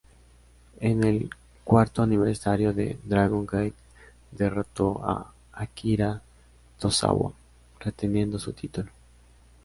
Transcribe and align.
En 0.79 1.03
el 1.03 1.29
cuarto 1.63 2.01
aniversario 2.01 2.73
de 2.73 2.97
Dragon 3.03 3.45
Gate, 3.45 3.75
derrotó 4.31 4.99
a 5.03 5.31
Akira 5.53 6.23
Tozawa, 6.79 7.33
reteniendo 7.79 8.39
su 8.39 8.51
título. 8.51 8.89